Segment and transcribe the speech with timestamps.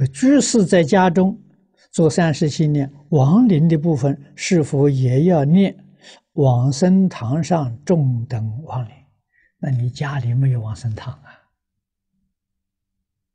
[0.00, 1.38] 这居士在家中
[1.90, 5.76] 做三时心念，亡灵的部分是否也要念
[6.32, 8.94] 往生堂上众等亡灵？
[9.58, 11.38] 那你家里没有往生堂啊？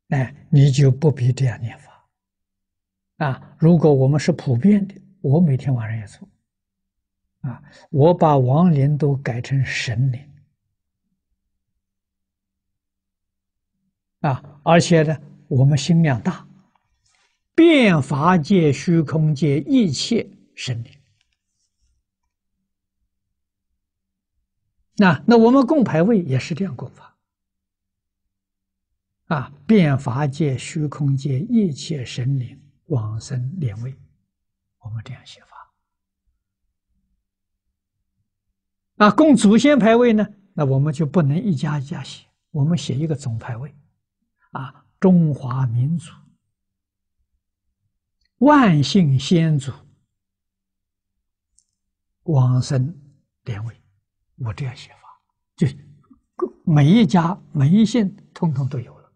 [0.10, 2.08] 哎，你就不必这样念法
[3.18, 3.56] 啊！
[3.60, 6.28] 如果我们是普遍的，我每天晚上也做
[7.42, 7.62] 啊，
[7.92, 10.20] 我把亡灵都改成神灵
[14.22, 15.16] 啊，而且呢，
[15.48, 16.45] 我们心量大，
[17.56, 20.92] 变法界、虚空界一切神灵。
[24.98, 27.18] 那那我们供牌位也是这样供法。
[29.28, 29.52] 啊！
[29.66, 33.96] 变法界、虚空界一切神灵往生莲位，
[34.78, 35.74] 我们这样写法。
[38.98, 40.28] 啊，供祖先牌位呢？
[40.54, 43.74] 那我们就不能一家一家写，我们写一个总牌位。
[44.52, 46.12] 啊，中华民族
[48.46, 49.74] 万姓先祖
[52.26, 52.96] 往生
[53.44, 53.82] 典韦，
[54.36, 55.20] 我这样写法，
[55.56, 55.68] 就
[56.64, 59.12] 每一家每一姓通通都有了。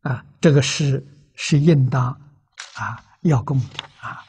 [0.00, 1.06] 啊，这个是
[1.36, 2.10] 是应当
[2.74, 4.24] 啊要供的啊。